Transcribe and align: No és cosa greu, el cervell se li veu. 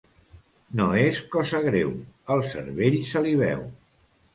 No 0.79 0.87
és 1.01 1.21
cosa 1.37 1.61
greu, 1.67 1.95
el 2.39 2.45
cervell 2.57 3.01
se 3.15 3.27
li 3.29 3.41
veu. 3.49 3.69